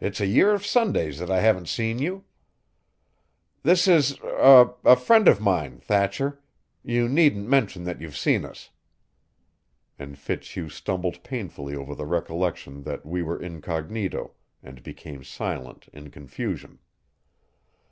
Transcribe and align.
It's 0.00 0.22
a 0.22 0.26
year 0.26 0.52
of 0.54 0.64
Sundays 0.64 1.18
that 1.18 1.30
I 1.30 1.40
haven't 1.40 1.68
seen 1.68 1.98
you. 1.98 2.24
This 3.62 3.86
is 3.86 4.18
er 4.22 4.72
a 4.86 4.96
friend 4.96 5.28
of 5.28 5.38
mine, 5.38 5.80
Thatcher, 5.80 6.40
you 6.82 7.10
needn't 7.10 7.46
mention 7.46 7.84
that 7.84 8.00
you've 8.00 8.16
seen 8.16 8.46
us." 8.46 8.70
And 9.98 10.16
Fitzhugh 10.18 10.70
stumbled 10.70 11.22
painfully 11.22 11.76
over 11.76 11.94
the 11.94 12.06
recollection 12.06 12.84
that 12.84 13.04
we 13.04 13.22
were 13.22 13.38
incognito, 13.38 14.30
and 14.62 14.82
became 14.82 15.24
silent 15.24 15.90
in 15.92 16.08
confusion. 16.10 16.78